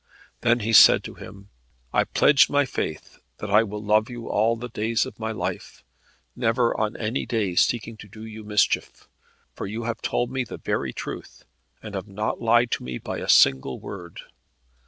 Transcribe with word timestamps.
Then 0.39 0.61
he 0.61 0.73
said 0.73 1.03
to 1.03 1.13
him, 1.13 1.49
"I 1.93 2.05
pledge 2.05 2.49
my 2.49 2.65
faith 2.65 3.19
that 3.37 3.51
I 3.51 3.61
will 3.61 3.83
love 3.83 4.09
you 4.09 4.27
all 4.29 4.55
the 4.55 4.67
days 4.67 5.05
of 5.05 5.19
my 5.19 5.31
life, 5.31 5.83
never 6.35 6.75
on 6.75 6.97
any 6.97 7.27
day 7.27 7.53
seeking 7.53 7.97
to 7.97 8.07
do 8.07 8.25
you 8.25 8.41
a 8.41 8.47
mischief, 8.47 9.07
for 9.53 9.67
you 9.67 9.83
have 9.83 10.01
told 10.01 10.31
me 10.31 10.43
the 10.43 10.57
very 10.57 10.91
truth, 10.91 11.45
and 11.83 11.93
have 11.93 12.07
not 12.07 12.41
lied 12.41 12.71
to 12.71 12.83
me 12.83 12.97
by 12.97 13.19
a 13.19 13.29
single 13.29 13.79
word." 13.79 14.21